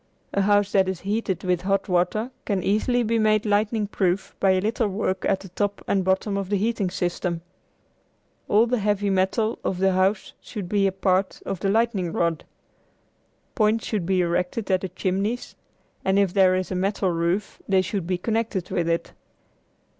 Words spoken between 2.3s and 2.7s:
can